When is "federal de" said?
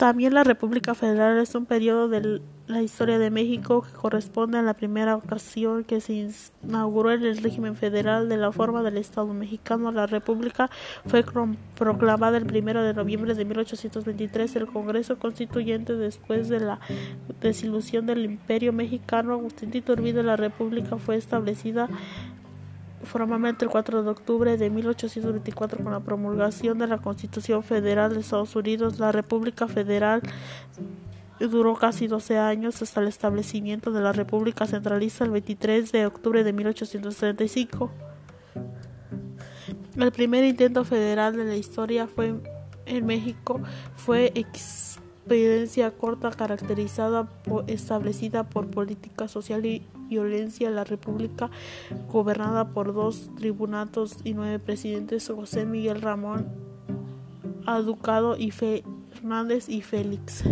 7.76-8.38, 27.62-28.20, 40.84-41.44